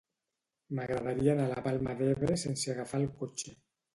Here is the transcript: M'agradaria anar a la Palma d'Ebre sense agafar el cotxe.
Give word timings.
M'agradaria 0.77 1.33
anar 1.35 1.45
a 1.49 1.51
la 1.51 1.59
Palma 1.67 1.95
d'Ebre 2.01 2.39
sense 2.47 2.73
agafar 2.75 3.05
el 3.05 3.09
cotxe. 3.23 3.57